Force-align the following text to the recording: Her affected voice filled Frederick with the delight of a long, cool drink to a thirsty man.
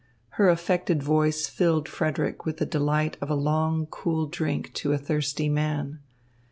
Her 0.29 0.49
affected 0.49 1.03
voice 1.03 1.45
filled 1.45 1.87
Frederick 1.87 2.43
with 2.43 2.57
the 2.57 2.65
delight 2.65 3.17
of 3.21 3.29
a 3.29 3.35
long, 3.35 3.85
cool 3.85 4.25
drink 4.25 4.73
to 4.73 4.93
a 4.93 4.97
thirsty 4.97 5.47
man. 5.47 5.99